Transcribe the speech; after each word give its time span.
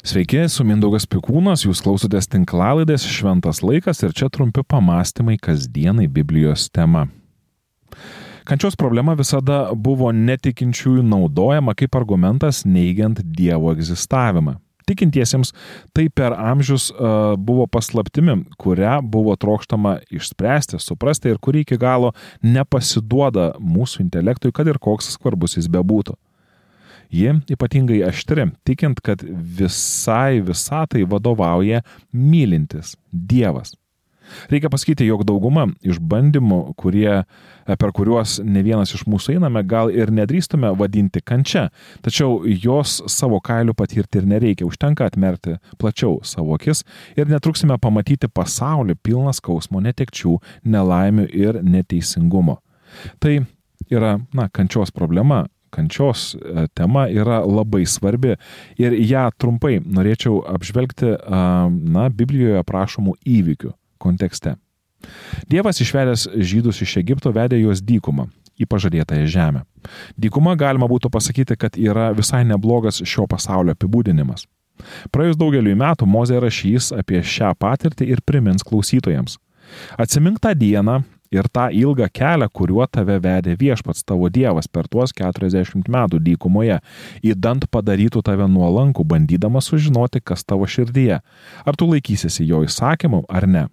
Sveiki, 0.00 0.46
su 0.48 0.64
Mindaugas 0.64 1.04
Pikūnas, 1.04 1.60
jūs 1.66 1.82
klausotės 1.84 2.24
tinklalaidės 2.32 3.02
Šventas 3.04 3.58
laikas 3.60 3.98
ir 4.00 4.14
čia 4.16 4.30
trumpi 4.32 4.62
pamastymai 4.64 5.34
kasdienai 5.36 6.06
Biblijos 6.08 6.70
tema. 6.72 7.02
Kančios 8.48 8.78
problema 8.80 9.12
visada 9.18 9.58
buvo 9.76 10.08
netikinčiųjų 10.16 11.04
naudojama 11.04 11.74
kaip 11.76 11.98
argumentas 12.00 12.62
neigiant 12.64 13.20
Dievo 13.20 13.74
egzistavimą. 13.74 14.56
Tikintiesiems 14.88 15.52
tai 15.92 16.06
per 16.08 16.32
amžius 16.32 16.88
uh, 16.94 17.36
buvo 17.36 17.68
paslaptimi, 17.68 18.38
kurią 18.56 19.02
buvo 19.04 19.36
trokštama 19.36 19.98
išspręsti, 20.08 20.80
suprasti 20.80 21.28
ir 21.28 21.36
kuri 21.44 21.66
iki 21.66 21.76
galo 21.76 22.14
nepasiduoda 22.40 23.52
mūsų 23.60 24.06
intelektui, 24.08 24.56
kad 24.56 24.72
ir 24.72 24.80
koks 24.80 25.12
svarbus 25.18 25.60
jis 25.60 25.68
bebūtų. 25.68 26.16
Ji 27.10 27.34
ypatingai 27.50 28.04
aštri, 28.06 28.46
tikint, 28.66 29.02
kad 29.02 29.22
visai 29.58 30.40
visatai 30.46 31.02
vadovauja 31.10 31.82
mylintis 32.14 32.94
Dievas. 33.10 33.74
Reikia 34.50 34.70
pasakyti, 34.70 35.06
jog 35.08 35.24
dauguma 35.26 35.66
išbandymų, 35.82 36.60
kurie, 36.78 37.22
per 37.66 37.92
kuriuos 37.96 38.38
ne 38.46 38.62
vienas 38.66 38.94
iš 38.94 39.04
mūsų 39.10 39.36
einame, 39.36 39.62
gal 39.66 39.90
ir 39.90 40.12
nedrįstume 40.14 40.72
vadinti 40.78 41.22
kančia, 41.24 41.68
tačiau 42.04 42.40
jos 42.46 43.00
savo 43.10 43.40
kailių 43.42 43.74
patirti 43.78 44.20
ir 44.20 44.28
nereikia, 44.30 44.68
užtenka 44.68 45.08
atmerkti 45.10 45.58
plačiau 45.80 46.20
savo 46.26 46.54
akis 46.58 46.84
ir 47.18 47.30
netruksime 47.30 47.78
pamatyti 47.82 48.30
pasaulį 48.30 48.98
pilną 49.02 49.34
skausmo, 49.36 49.82
netekčių, 49.84 50.36
nelaimių 50.62 51.28
ir 51.34 51.62
neteisingumo. 51.66 52.60
Tai 53.22 53.40
yra, 53.90 54.18
na, 54.36 54.48
kančios 54.52 54.94
problema, 54.94 55.44
kančios 55.74 56.34
e, 56.34 56.66
tema 56.74 57.06
yra 57.08 57.40
labai 57.46 57.84
svarbi 57.86 58.36
ir 58.80 58.96
ją 58.98 59.28
trumpai 59.38 59.78
norėčiau 59.80 60.42
apžvelgti, 60.54 61.14
na, 61.30 62.08
Biblijoje 62.10 62.60
aprašomų 62.60 63.16
įvykių 63.24 63.72
kontekste. 64.00 64.56
Dievas 65.48 65.80
išvedęs 65.80 66.26
žydus 66.36 66.82
iš 66.84 66.98
Egipto 67.00 67.32
vedė 67.32 67.60
juos 67.60 67.80
dykumą 67.80 68.28
į 68.60 68.68
pažadėtąją 68.68 69.28
žemę. 69.32 69.62
Dykuma 70.20 70.56
galima 70.60 70.88
būtų 70.90 71.10
pasakyti, 71.12 71.56
kad 71.56 71.78
yra 71.80 72.10
visai 72.16 72.42
neblogas 72.44 73.00
šio 73.08 73.26
pasaulio 73.30 73.74
apibūdinimas. 73.76 74.44
Praėjus 75.12 75.38
daugeliu 75.40 75.74
metų 75.76 76.08
Mozė 76.08 76.40
rašys 76.40 76.90
apie 76.96 77.20
šią 77.24 77.52
patirtį 77.60 78.08
ir 78.14 78.22
primins 78.24 78.64
klausytojams. 78.64 79.36
Atsimink 80.00 80.40
tą 80.42 80.54
dieną, 80.56 81.00
ir 81.30 81.48
tą 81.48 81.68
ilgą 81.70 82.08
kelią, 82.12 82.50
kuriuo 82.52 82.86
tave 82.90 83.18
vedė 83.22 83.56
viešpats 83.58 84.04
tavo 84.06 84.30
Dievas 84.30 84.68
per 84.68 84.88
tuos 84.90 85.14
40 85.16 85.88
metų 85.88 86.20
dykumoje, 86.26 86.80
įdant 87.22 87.66
padarytų 87.70 88.22
tave 88.26 88.48
nuolankų, 88.50 89.06
bandydamas 89.06 89.70
sužinoti, 89.70 90.22
kas 90.22 90.44
tavo 90.44 90.66
širdyje, 90.66 91.20
ar 91.64 91.76
tu 91.78 91.90
laikysiesi 91.90 92.46
jo 92.46 92.64
įsakymų 92.66 93.26
ar 93.28 93.46
ne. 93.48 93.68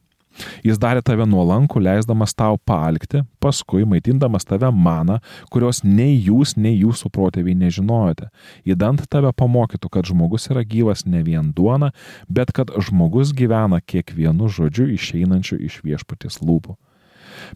Jis 0.62 0.78
darė 0.78 1.02
tave 1.02 1.26
nuolankų, 1.26 1.82
leisdamas 1.82 2.36
tau 2.38 2.60
palikti, 2.62 3.24
paskui 3.42 3.88
maitindamas 3.90 4.46
tave 4.46 4.70
maną, 4.70 5.18
kurios 5.54 5.82
nei 5.82 6.14
jūs, 6.14 6.54
nei 6.62 6.76
jūsų 6.78 7.10
protėviai 7.14 7.58
nežinojote, 7.58 8.30
įdant 8.70 9.02
tave 9.10 9.32
pamokytų, 9.34 9.90
kad 9.94 10.10
žmogus 10.10 10.50
yra 10.52 10.62
gyvas 10.62 11.08
ne 11.10 11.24
vien 11.26 11.50
duona, 11.58 11.90
bet 12.30 12.54
kad 12.54 12.74
žmogus 12.78 13.34
gyvena 13.38 13.82
kiekvienu 13.82 14.52
žodžiu 14.60 14.92
išeinančiu 14.94 15.58
iš 15.58 15.82
viešpaties 15.86 16.44
lūpų. 16.44 16.78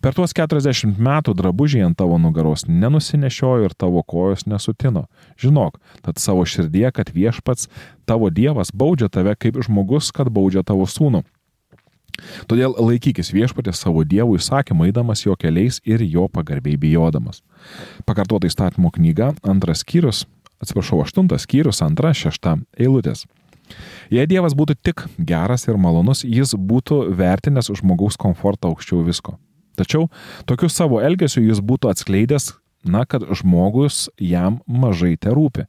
Per 0.01 0.15
tuos 0.17 0.33
40 0.37 0.97
metų 1.01 1.35
drabužiai 1.37 1.85
ant 1.87 1.97
tavo 1.99 2.17
nugaros 2.21 2.67
nenusinešiojo 2.69 3.69
ir 3.69 3.75
tavo 3.77 4.03
kojos 4.03 4.45
nesutino. 4.45 5.07
Žinok, 5.41 5.77
tad 6.05 6.21
savo 6.21 6.45
širdie, 6.45 6.87
kad 6.95 7.13
viešpats 7.13 7.69
tavo 8.05 8.29
Dievas 8.29 8.73
baudžia 8.73 9.09
tave 9.09 9.35
kaip 9.35 9.61
žmogus, 9.65 10.11
kad 10.15 10.31
baudžia 10.33 10.63
tavo 10.67 10.87
sūnų. 10.89 11.23
Todėl 12.49 12.75
laikykis 12.77 13.31
viešpatės 13.33 13.81
savo 13.81 14.03
dievų 14.05 14.37
įsakymą, 14.39 14.89
eidamas 14.89 15.23
jo 15.25 15.35
keliais 15.39 15.79
ir 15.87 16.03
jo 16.03 16.27
pagarbiai 16.29 16.77
bijodamas. 16.77 17.41
Pakartota 18.05 18.49
įstatymo 18.49 18.91
knyga, 18.93 19.31
antras 19.47 19.81
skyrius, 19.85 20.25
atsiprašau, 20.61 21.01
aštuntas 21.05 21.47
skyrius, 21.47 21.81
antra, 21.85 22.13
šešta 22.13 22.59
eilutės. 22.77 23.25
Jei 24.11 24.27
Dievas 24.27 24.55
būtų 24.57 24.75
tik 24.83 25.05
geras 25.17 25.67
ir 25.69 25.79
malonus, 25.79 26.25
jis 26.27 26.53
būtų 26.57 27.05
vertinęs 27.15 27.71
žmogaus 27.79 28.19
komfortą 28.19 28.71
aukščiau 28.71 29.05
visko. 29.07 29.37
Tačiau 29.81 30.07
tokiu 30.49 30.69
savo 30.69 31.01
elgesiu 31.01 31.43
jis 31.47 31.61
būtų 31.65 31.89
atskleidęs, 31.91 32.51
na, 32.83 33.05
kad 33.05 33.25
žmogus 33.37 34.07
jam 34.17 34.59
mažai 34.65 35.13
te 35.21 35.33
rūpi. 35.33 35.67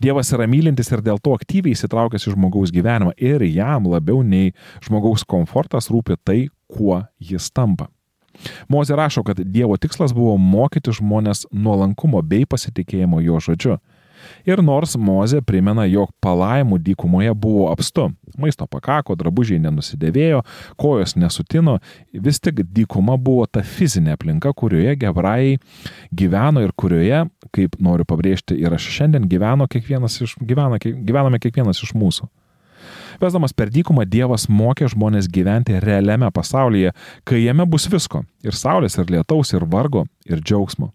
Dievas 0.00 0.32
yra 0.32 0.48
mylintis 0.48 0.90
ir 0.92 1.02
dėl 1.04 1.20
to 1.20 1.34
aktyviai 1.36 1.76
įsitraukęs 1.76 2.28
į 2.28 2.34
žmogaus 2.36 2.72
gyvenimą 2.74 3.14
ir 3.20 3.44
jam 3.48 3.88
labiau 3.90 4.22
nei 4.24 4.54
žmogaus 4.84 5.26
komfortas 5.28 5.90
rūpi 5.92 6.16
tai, 6.24 6.40
kuo 6.68 7.02
jis 7.20 7.50
tampa. 7.52 7.90
Mozė 8.68 8.96
rašo, 8.98 9.22
kad 9.22 9.38
Dievo 9.38 9.76
tikslas 9.78 10.14
buvo 10.14 10.34
mokyti 10.40 10.94
žmonės 10.96 11.44
nuolankumo 11.52 12.22
bei 12.26 12.48
pasitikėjimo 12.48 13.20
jo 13.22 13.38
žodžiu. 13.38 13.76
Ir 14.48 14.62
nors 14.62 14.96
Mozė 15.00 15.40
primena, 15.44 15.86
jog 15.88 16.12
palaimų 16.24 16.78
dykumoje 16.84 17.34
buvo 17.34 17.70
apstu, 17.72 18.10
maisto 18.40 18.66
pakako, 18.70 19.16
drabužiai 19.18 19.62
nenusidėvėjo, 19.64 20.42
kojos 20.80 21.16
nesutino, 21.16 21.78
vis 22.12 22.40
tik 22.40 22.62
dykuma 22.74 23.16
buvo 23.20 23.46
ta 23.46 23.64
fizinė 23.64 24.14
aplinka, 24.18 24.52
kurioje 24.52 24.96
gebrajai 25.00 25.58
gyveno 26.12 26.64
ir 26.64 26.72
kurioje, 26.76 27.24
kaip 27.54 27.76
noriu 27.82 28.06
pabrėžti, 28.08 28.56
ir 28.60 28.74
aš 28.74 28.88
šiandien 28.98 29.28
gyveno 29.30 29.68
kiekvienas 29.70 30.20
iš, 30.24 30.38
gyvena, 30.40 30.80
gyvename 30.80 31.42
kiekvienas 31.42 31.82
iš 31.84 31.94
mūsų. 31.98 32.30
Vesdamas 33.20 33.54
per 33.54 33.70
dykumą 33.72 34.04
Dievas 34.10 34.48
mokė 34.50 34.88
žmonės 34.92 35.28
gyventi 35.30 35.78
realiame 35.82 36.30
pasaulyje, 36.34 36.92
kai 37.24 37.44
jame 37.44 37.66
bus 37.66 37.86
visko- 37.90 38.24
ir 38.46 38.52
saulės, 38.52 38.98
ir 38.98 39.06
lietaus, 39.06 39.54
ir 39.54 39.64
vargo, 39.64 40.06
ir 40.26 40.40
džiaugsmo. 40.40 40.92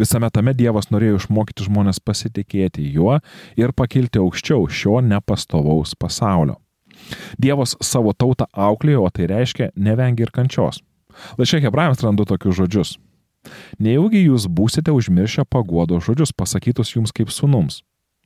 Visame 0.00 0.30
tame 0.30 0.54
Dievas 0.56 0.90
norėjo 0.92 1.20
išmokyti 1.20 1.66
žmonės 1.68 2.00
pasitikėti 2.04 2.84
juo 2.94 3.18
ir 3.58 3.74
pakilti 3.76 4.22
aukščiau 4.22 4.66
šio 4.68 5.00
nepastovaus 5.04 5.94
pasaulio. 5.98 6.58
Dievas 7.40 7.76
savo 7.82 8.12
tautą 8.12 8.46
auklėjo, 8.52 9.06
o 9.06 9.10
tai 9.10 9.28
reiškia 9.30 9.72
nevengia 9.76 10.26
ir 10.26 10.34
kančios. 10.34 10.82
Laiškė 11.38 11.64
hebrajams 11.66 12.02
randu 12.04 12.26
tokius 12.28 12.56
žodžius. 12.60 12.98
Nejaugi 13.82 14.22
jūs 14.22 14.46
būsite 14.46 14.92
užmiršę 14.94 15.44
paguodo 15.50 15.98
žodžius 16.00 16.32
pasakytus 16.36 16.94
jums 16.94 17.12
kaip 17.14 17.32
sunums. 17.34 17.82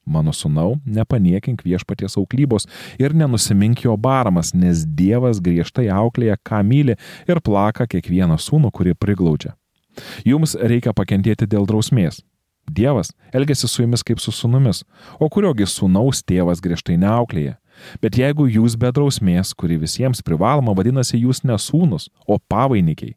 Mano 0.06 0.30
sunau, 0.30 0.76
nepaniekink 0.86 1.64
viešpaties 1.66 2.14
auklybos 2.20 2.68
ir 3.02 3.14
nenusimink 3.16 3.82
jo 3.82 3.96
baramas, 3.98 4.52
nes 4.54 4.84
Dievas 4.86 5.40
griežtai 5.42 5.88
auklėja, 5.90 6.36
ką 6.46 6.62
myli 6.62 6.94
ir 7.26 7.40
plaka 7.42 7.88
kiekvieną 7.90 8.38
sūnų, 8.38 8.70
kurį 8.70 8.94
priglaudžia. 8.94 9.56
Jums 10.26 10.56
reikia 10.58 10.94
pakentėti 10.96 11.48
dėl 11.50 11.66
drausmės. 11.68 12.22
Dievas 12.66 13.12
elgesi 13.32 13.68
su 13.70 13.84
jumis 13.84 14.02
kaip 14.02 14.18
su 14.18 14.32
sunumis, 14.34 14.82
o 15.22 15.28
kuriogi 15.30 15.68
sunaus 15.70 16.24
tėvas 16.26 16.62
griežtai 16.62 16.96
neauklėja. 16.98 17.54
Bet 18.02 18.16
jeigu 18.18 18.48
jūs 18.50 18.74
be 18.80 18.90
drausmės, 18.90 19.52
kuri 19.54 19.76
visiems 19.78 20.22
privaloma, 20.24 20.74
vadinasi 20.74 21.20
jūs 21.20 21.44
nesūnus, 21.46 22.08
o 22.26 22.40
pavainikiai. 22.40 23.14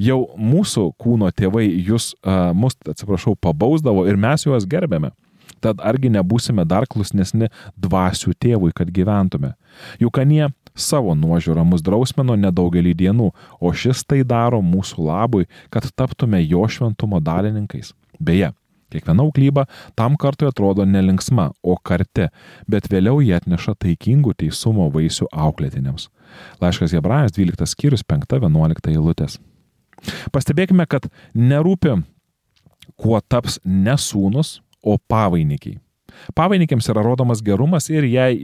Jau 0.00 0.22
mūsų 0.38 0.86
kūno 0.96 1.28
tėvai 1.34 1.66
jūs, 1.66 2.14
uh, 2.22 2.54
mus, 2.56 2.78
atsiprašau, 2.88 3.34
pabausdavo 3.36 4.06
ir 4.08 4.16
mes 4.16 4.46
juos 4.46 4.64
gerbėme. 4.70 5.10
Tad 5.60 5.82
argi 5.82 6.10
nebūsime 6.14 6.62
dar 6.68 6.86
klusnesni 6.86 7.48
dvasių 7.76 8.32
tėvui, 8.38 8.70
kad 8.76 8.92
gyventume. 8.94 9.56
Juk 10.00 10.20
anie 10.22 10.46
savo 10.78 11.14
nuožiūrą 11.18 11.64
mus 11.66 11.82
drausmino 11.84 12.36
nedaugelį 12.38 12.94
dienų, 13.02 13.32
o 13.60 13.72
šis 13.74 14.04
tai 14.08 14.22
daro 14.26 14.62
mūsų 14.64 15.04
labui, 15.04 15.48
kad 15.74 15.88
taptume 15.98 16.40
jo 16.44 16.64
šventumo 16.70 17.20
dalininkais. 17.24 17.92
Beje, 18.18 18.52
Kiekviena 18.88 19.20
auklyba 19.22 19.66
tam 19.96 20.16
kartui 20.16 20.48
atrodo 20.48 20.86
nelinksma, 20.88 21.50
o 21.62 21.74
karti, 21.76 22.30
bet 22.72 22.88
vėliau 22.88 23.20
jie 23.20 23.34
atneša 23.36 23.74
taikingų 23.84 24.32
teisumo 24.40 24.86
vaisių 24.94 25.28
auklėtiniams. 25.28 26.08
Laiškas 26.62 26.94
Hebrajas 26.96 27.34
12 27.36 27.68
skyrius 27.68 28.04
5-11 28.08 28.88
eilutės. 28.94 29.36
Pastebėkime, 30.32 30.86
kad 30.88 31.10
nerūpi, 31.36 31.98
kuo 32.96 33.20
taps 33.20 33.58
nesūnus, 33.64 34.58
o 34.80 34.96
pavainikiai. 34.96 35.76
Pavainikiams 36.38 36.88
yra 36.92 37.04
rodomas 37.06 37.42
gerumas 37.44 37.88
ir 37.92 38.06
jei 38.08 38.38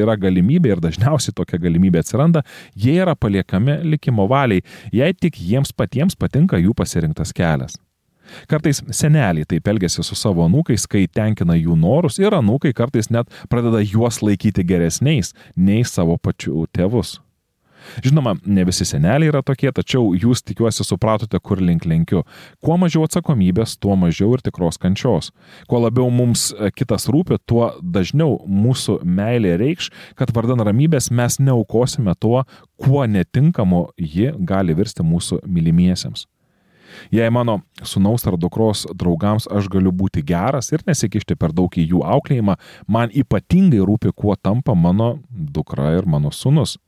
yra 0.00 0.18
galimybė 0.20 0.74
ir 0.74 0.84
dažniausiai 0.84 1.34
tokia 1.36 1.60
galimybė 1.62 2.02
atsiranda, 2.04 2.44
jie 2.74 2.98
yra 3.02 3.16
paliekami 3.16 3.80
likimo 3.94 4.28
valiai, 4.30 4.64
jei 4.92 5.14
tik 5.14 5.40
jiems 5.40 5.74
patiems 5.76 6.18
patinka 6.18 6.60
jų 6.60 6.76
pasirinktas 6.76 7.34
kelias. 7.36 7.78
Kartais 8.48 8.80
seneliai 8.90 9.44
taip 9.48 9.68
elgesi 9.68 10.02
su 10.02 10.16
savo 10.18 10.46
anūkais, 10.48 10.86
kai 10.90 11.04
tenkina 11.06 11.56
jų 11.58 11.76
norus 11.78 12.18
ir 12.22 12.34
anūkai 12.36 12.72
kartais 12.76 13.10
net 13.12 13.30
pradeda 13.52 13.82
juos 13.84 14.22
laikyti 14.24 14.64
geresniais 14.66 15.34
nei 15.56 15.84
savo 15.84 16.16
pačių 16.16 16.66
tėvus. 16.74 17.18
Žinoma, 18.04 18.36
ne 18.46 18.64
visi 18.66 18.86
seneliai 18.88 19.30
yra 19.32 19.42
tokie, 19.46 19.70
tačiau 19.74 20.12
jūs 20.18 20.44
tikiuosi 20.46 20.86
supratote, 20.86 21.38
kur 21.40 21.62
link 21.62 21.86
lenkiu. 21.88 22.24
Kuo 22.64 22.78
mažiau 22.80 23.06
atsakomybės, 23.08 23.76
tuo 23.80 23.96
mažiau 24.00 24.34
ir 24.36 24.44
tikros 24.44 24.80
kančios. 24.82 25.30
Kuo 25.70 25.82
labiau 25.84 26.10
mums 26.12 26.50
e, 26.52 26.70
kitas 26.74 27.08
rūpi, 27.12 27.40
tuo 27.46 27.72
dažniau 27.80 28.38
mūsų 28.48 29.00
meilė 29.04 29.56
reikš, 29.60 29.90
kad 30.18 30.34
vardan 30.34 30.64
ramybės 30.64 31.10
mes 31.14 31.40
neaukosime 31.40 32.16
tuo, 32.20 32.44
kuo 32.80 33.04
netinkamu 33.06 33.88
ji 33.98 34.32
gali 34.46 34.76
virsti 34.76 35.06
mūsų 35.06 35.44
mylimiesiems. 35.46 36.28
Jei 37.10 37.30
mano 37.30 37.60
sunaus 37.82 38.26
ar 38.26 38.36
dukros 38.38 38.84
draugams 38.94 39.48
aš 39.50 39.68
galiu 39.72 39.92
būti 39.92 40.22
geras 40.26 40.70
ir 40.72 40.84
nesikišti 40.86 41.36
per 41.38 41.52
daug 41.52 41.74
į 41.74 41.86
jų 41.90 42.02
auklėjimą, 42.16 42.56
man 42.88 43.12
ypatingai 43.14 43.82
rūpi, 43.84 44.14
kuo 44.14 44.36
tampa 44.36 44.74
mano 44.74 45.18
dukra 45.28 45.94
ir 45.98 46.06
mano 46.06 46.32
sunus. 46.32 46.78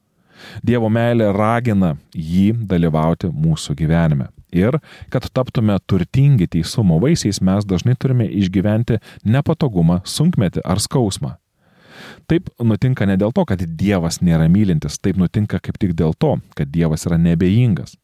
Dievo 0.66 0.90
meilė 0.92 1.30
ragina 1.34 1.94
jį 2.14 2.52
dalyvauti 2.68 3.30
mūsų 3.32 3.76
gyvenime. 3.78 4.30
Ir 4.56 4.78
kad 5.12 5.26
taptume 5.34 5.76
turtingi 5.90 6.46
teisumo 6.48 7.00
vaisiais, 7.02 7.42
mes 7.44 7.66
dažnai 7.66 7.96
turime 7.98 8.28
išgyventi 8.30 9.00
nepatogumą, 9.26 10.00
sunkmetį 10.06 10.64
ar 10.64 10.80
skausmą. 10.80 11.34
Taip 12.30 12.48
nutinka 12.62 13.06
ne 13.08 13.16
dėl 13.18 13.32
to, 13.34 13.44
kad 13.48 13.60
Dievas 13.78 14.20
nėra 14.24 14.48
mylintis, 14.52 14.98
taip 15.02 15.18
nutinka 15.20 15.60
kaip 15.62 15.78
tik 15.82 15.94
dėl 15.98 16.14
to, 16.18 16.36
kad 16.56 16.70
Dievas 16.72 17.06
yra 17.08 17.18
nebejingas. 17.20 17.96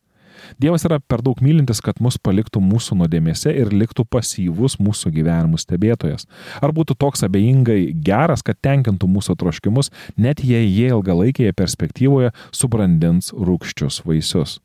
Dievas 0.62 0.84
yra 0.88 0.99
per 1.00 1.23
daug 1.25 1.38
mylintis, 1.44 1.81
kad 1.84 2.00
mus 2.02 2.19
paliktų 2.19 2.62
mūsų 2.64 2.99
nuodėmėse 3.02 3.52
ir 3.55 3.73
liktų 3.75 4.06
pasyvus 4.11 4.79
mūsų 4.82 5.12
gyvenimų 5.14 5.61
stebėtojas. 5.61 6.26
Ar 6.62 6.75
būtų 6.75 6.96
toks 6.99 7.25
abejingai 7.26 7.93
geras, 7.94 8.44
kad 8.46 8.61
tenkintų 8.62 9.08
mūsų 9.11 9.38
troškimus, 9.40 9.93
net 10.17 10.44
jei 10.44 10.67
jie 10.67 10.90
ilgalaikėje 10.93 11.55
perspektyvoje 11.56 12.32
subrandins 12.55 13.32
rūkščius 13.32 14.02
vaisius. 14.06 14.61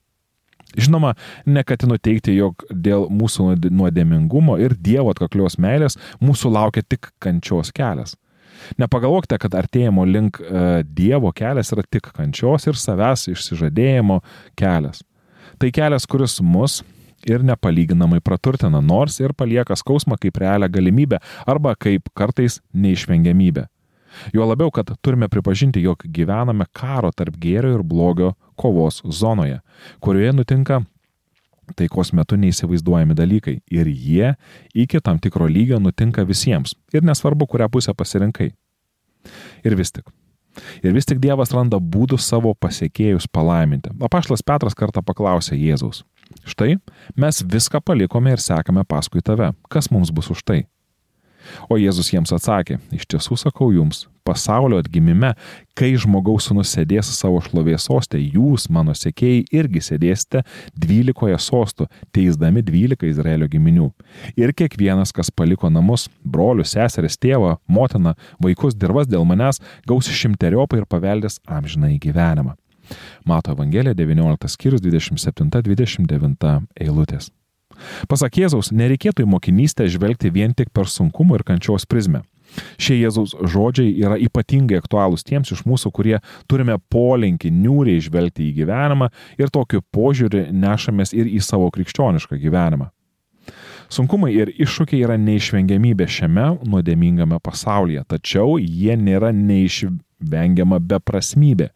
Žinoma, 0.78 1.14
nekatinu 1.48 1.96
teikti, 1.98 2.36
jog 2.36 2.66
dėl 2.70 3.08
mūsų 3.14 3.54
nuodėmingumo 3.72 4.58
ir 4.62 4.76
Dievo 4.76 5.14
atkaklios 5.14 5.56
meilės 5.64 5.96
mūsų 6.22 6.52
laukia 6.54 6.84
tik 6.84 7.14
kančios 7.24 7.72
kelias. 7.74 8.18
Nepagalvokite, 8.82 9.38
kad 9.42 9.56
artėjimo 9.56 10.04
link 10.10 10.42
e, 10.42 10.84
Dievo 10.84 11.32
kelias 11.36 11.72
yra 11.74 11.86
tik 11.88 12.10
kančios 12.18 12.68
ir 12.68 12.80
savęs 12.80 13.30
išsižadėjimo 13.32 14.20
kelias. 14.60 15.04
Tai 15.58 15.72
kelias, 15.74 16.06
kuris 16.06 16.38
mus 16.42 16.84
ir 17.26 17.42
nepalyginamai 17.46 18.20
praturtina, 18.22 18.82
nors 18.82 19.18
ir 19.20 19.34
palieka 19.34 19.76
skausmą 19.76 20.18
kaip 20.22 20.38
realią 20.38 20.70
galimybę 20.70 21.18
arba 21.50 21.74
kaip 21.76 22.12
kartais 22.14 22.60
neišvengiamybę. 22.74 23.66
Jo 24.34 24.46
labiau, 24.50 24.72
kad 24.74 24.92
turime 25.02 25.28
pripažinti, 25.30 25.82
jog 25.82 26.06
gyvename 26.14 26.66
karo 26.74 27.12
tarp 27.12 27.38
gėrio 27.42 27.76
ir 27.78 27.84
blogio 27.84 28.36
kovos 28.58 29.02
zonoje, 29.06 29.60
kurioje 30.02 30.34
nutinka 30.38 30.82
taikos 31.78 32.14
metu 32.16 32.38
neįsivaizduojami 32.40 33.18
dalykai 33.18 33.58
ir 33.74 33.90
jie 33.90 34.36
iki 34.74 35.02
tam 35.04 35.20
tikro 35.20 35.50
lygio 35.52 35.82
nutinka 35.84 36.24
visiems 36.24 36.78
ir 36.94 37.04
nesvarbu, 37.04 37.50
kurią 37.50 37.68
pusę 37.74 37.94
pasirinkai. 37.98 38.54
Ir 39.66 39.76
vis 39.76 39.92
tik, 39.92 40.08
Ir 40.84 40.96
vis 40.96 41.08
tik 41.10 41.22
Dievas 41.24 41.54
randa 41.56 41.80
būdų 41.82 42.20
savo 42.22 42.54
pasiekėjus 42.58 43.30
palaiminti. 43.32 43.94
Apaštlas 44.04 44.46
Petras 44.46 44.78
kartą 44.78 45.04
paklausė 45.06 45.58
Jėzaus. 45.58 46.04
Štai, 46.48 46.76
mes 47.16 47.44
viską 47.44 47.82
palikome 47.84 48.34
ir 48.36 48.44
sekame 48.44 48.84
paskui 48.88 49.24
tave. 49.24 49.54
Kas 49.72 49.92
mums 49.92 50.12
bus 50.12 50.32
už 50.34 50.44
tai? 50.44 50.66
O 51.70 51.80
Jėzus 51.80 52.12
jiems 52.14 52.34
atsakė, 52.36 52.80
iš 52.96 53.08
tiesų 53.12 53.38
sakau 53.40 53.70
jums, 53.76 54.06
pasaulio 54.28 54.80
atgimime, 54.82 55.34
kai 55.78 55.94
žmogaus 56.00 56.50
sunus 56.50 56.74
sėdės 56.76 57.10
savo 57.16 57.40
šlovės 57.44 57.88
sostė, 57.88 58.20
jūs, 58.20 58.68
mano 58.74 58.96
sekėjai, 58.98 59.46
irgi 59.56 59.84
sėdėsite 59.86 60.44
dvylikoje 60.76 61.38
sostų, 61.42 61.88
teisdami 62.16 62.64
dvylika 62.68 63.08
Izraelio 63.08 63.48
giminių. 63.52 63.90
Ir 64.40 64.54
kiekvienas, 64.58 65.14
kas 65.16 65.32
paliko 65.32 65.72
namus, 65.72 66.08
brolius, 66.26 66.76
seseris, 66.76 67.20
tėvą, 67.22 67.58
motiną, 67.72 68.18
vaikus, 68.44 68.76
dirvas 68.76 69.10
dėl 69.10 69.28
manęs, 69.28 69.62
gaus 69.88 70.12
šimteriopą 70.12 70.82
ir 70.82 70.88
paveldės 70.90 71.40
amžinai 71.48 71.96
gyvenimą. 72.04 72.58
Mato 73.28 73.52
Evangelija 73.52 73.96
19 73.98 74.48
skyrius 74.48 74.84
27-29 74.84 76.56
eilutės. 76.80 77.32
Pasak 78.10 78.40
Jėzaus, 78.40 78.72
nereikėtų 78.72 79.26
į 79.26 79.30
mokinystę 79.30 79.88
žvelgti 79.92 80.32
vien 80.34 80.54
tik 80.58 80.72
per 80.76 80.90
sunkumų 80.92 81.40
ir 81.40 81.46
kančios 81.48 81.86
prizmę. 81.90 82.24
Šie 82.80 82.96
Jėzaus 83.02 83.34
žodžiai 83.44 83.92
yra 84.00 84.18
ypatingai 84.24 84.80
aktualūs 84.80 85.26
tiems 85.28 85.52
iš 85.52 85.66
mūsų, 85.68 85.92
kurie 85.94 86.18
turime 86.50 86.78
polinkį 86.94 87.52
niūriai 87.52 88.04
žvelgti 88.04 88.48
į 88.48 88.54
gyvenimą 88.62 89.10
ir 89.42 89.52
tokiu 89.54 89.84
požiūriu 89.94 90.48
nešamės 90.56 91.14
ir 91.18 91.28
į 91.28 91.42
savo 91.44 91.68
krikščionišką 91.76 92.40
gyvenimą. 92.42 92.90
Sunkumai 93.92 94.34
ir 94.36 94.50
iššūkiai 94.52 95.04
yra 95.06 95.16
neišvengiamybė 95.20 96.08
šiame 96.12 96.50
nuodėmingame 96.68 97.40
pasaulyje, 97.44 98.04
tačiau 98.08 98.58
jie 98.60 98.98
nėra 99.00 99.32
neišvengiama 99.36 100.82
beprasmybė. 100.84 101.70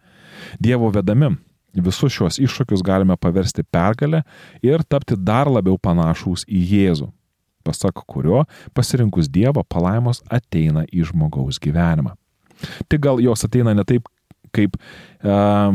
Dievo 0.60 0.90
vedami 0.92 1.36
Visus 1.72 2.12
šios 2.12 2.40
iššūkius 2.44 2.84
galime 2.84 3.16
paversti 3.16 3.64
pergalę 3.64 4.24
ir 4.66 4.84
tapti 4.84 5.16
dar 5.16 5.48
labiau 5.48 5.78
panašus 5.80 6.44
į 6.48 6.64
Jėzų, 6.74 7.08
pasak 7.64 8.04
kurio 8.08 8.44
pasirinkus 8.76 9.30
Dievą 9.32 9.64
palaimos 9.64 10.20
ateina 10.30 10.84
į 10.92 11.08
žmogaus 11.12 11.62
gyvenimą. 11.64 12.18
Tik 12.92 13.02
gal 13.08 13.24
jos 13.24 13.48
ateina 13.48 13.74
ne 13.74 13.86
taip, 13.88 14.10
kaip 14.52 14.76
uh, 14.76 15.72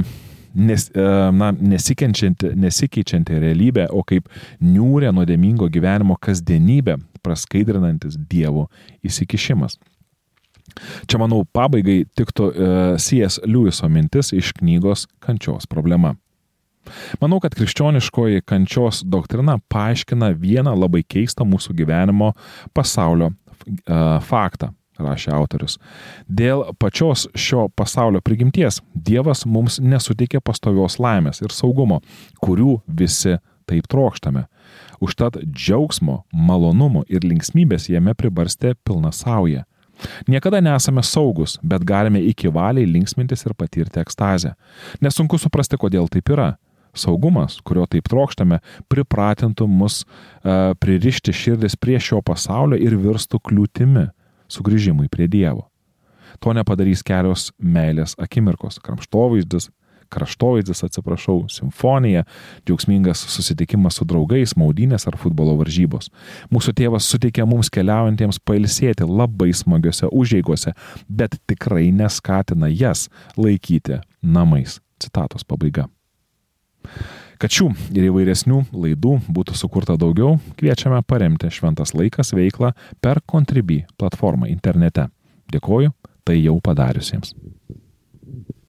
nes, 0.54 0.86
uh, 0.92 1.32
na, 1.32 1.50
nesikeičianti, 1.56 2.52
nesikeičianti 2.60 3.40
realybė, 3.42 3.88
o 3.90 4.04
kaip 4.06 4.28
niūrė 4.60 5.14
nuodėmingo 5.16 5.70
gyvenimo 5.72 6.18
kasdienybė, 6.20 7.00
praskaidrinantis 7.24 8.20
Dievo 8.30 8.68
įsikišimas. 9.06 9.80
Čia, 11.08 11.20
manau, 11.22 11.44
pabaigai 11.56 12.04
tiktų 12.18 12.50
e, 12.52 12.70
C.S. 13.00 13.40
Lewiso 13.48 13.88
mintis 13.92 14.32
iš 14.36 14.52
knygos 14.58 15.06
Kančios 15.24 15.68
problema. 15.70 16.14
Manau, 17.20 17.40
kad 17.42 17.54
krikščioniškoji 17.56 18.44
kančios 18.46 19.02
doktrina 19.06 19.58
paaiškina 19.72 20.32
vieną 20.38 20.74
labai 20.78 21.02
keistą 21.02 21.46
mūsų 21.48 21.74
gyvenimo 21.80 22.32
pasaulio 22.76 23.32
e, 23.32 23.34
faktą, 24.26 24.70
rašė 25.02 25.32
autorius. 25.36 25.78
Dėl 26.28 26.64
pačios 26.80 27.26
šio 27.34 27.66
pasaulio 27.76 28.22
prigimties 28.24 28.80
Dievas 28.94 29.44
mums 29.46 29.80
nesuteikė 29.82 30.40
pastovios 30.44 31.00
laimės 31.02 31.42
ir 31.42 31.54
saugumo, 31.54 32.00
kurių 32.44 32.80
visi 32.86 33.38
taip 33.66 33.88
trokštame. 33.90 34.46
Užtat 35.02 35.40
džiaugsmo, 35.44 36.22
malonumo 36.32 37.02
ir 37.10 37.26
linksmybės 37.26 37.90
jame 37.90 38.14
pribarstė 38.16 38.76
pilna 38.86 39.12
sauja. 39.12 39.66
Niekada 40.28 40.60
nesame 40.60 41.02
saugus, 41.02 41.56
bet 41.62 41.84
galime 41.86 42.20
iki 42.20 42.50
valiai 42.52 42.86
linksmintis 42.88 43.46
ir 43.46 43.54
patirti 43.54 44.00
ekstazę. 44.02 44.54
Nesunku 45.00 45.38
suprasti, 45.40 45.78
kodėl 45.80 46.10
taip 46.12 46.32
yra. 46.34 46.54
Saugumas, 46.96 47.58
kurio 47.60 47.84
taip 47.90 48.08
trokštame, 48.08 48.62
pripratintų 48.88 49.66
mus 49.68 50.02
uh, 50.04 50.72
pririšti 50.80 51.34
širdis 51.36 51.76
prie 51.76 51.98
šio 52.00 52.22
pasaulio 52.24 52.78
ir 52.80 52.96
virstų 52.96 53.40
kliūtimi 53.44 54.06
sugrįžimui 54.48 55.10
prie 55.12 55.28
Dievo. 55.28 55.66
To 56.40 56.52
nepadarys 56.56 57.04
kelios 57.06 57.50
meilės 57.60 58.16
akimirkos- 58.20 58.80
kramštovaizdis, 58.84 59.68
kraštovaizdis, 60.12 60.84
atsiprašau, 60.86 61.44
simfonija, 61.52 62.24
džiaugsmingas 62.66 63.24
susitikimas 63.32 63.98
su 63.98 64.06
draugais, 64.08 64.56
maudynės 64.58 65.08
ar 65.10 65.18
futbolo 65.20 65.56
varžybos. 65.60 66.10
Mūsų 66.52 66.76
tėvas 66.80 67.08
suteikia 67.10 67.46
mums 67.48 67.70
keliaujantiems 67.72 68.40
pailsėti 68.46 69.08
labai 69.08 69.52
smagiose 69.56 70.10
užėgose, 70.12 70.74
bet 71.08 71.38
tikrai 71.50 71.90
neskatina 71.94 72.70
jas 72.72 73.08
laikyti 73.36 74.00
namais. 74.22 74.80
Citatos 74.96 75.44
pabaiga. 75.44 75.90
Kad 77.36 77.52
šių 77.52 77.66
ir 77.92 78.06
įvairesnių 78.08 78.62
laidų 78.72 79.18
būtų 79.28 79.56
sukurta 79.60 79.98
daugiau, 80.00 80.38
kviečiame 80.56 81.02
paremti 81.04 81.50
Šventas 81.52 81.92
laikas 81.92 82.32
veiklą 82.32 82.72
per 83.04 83.20
Contribui 83.28 83.82
platformą 84.00 84.48
internete. 84.48 85.10
Dėkoju 85.52 85.92
tai 86.26 86.40
jau 86.40 86.56
padariusiems. 86.64 87.36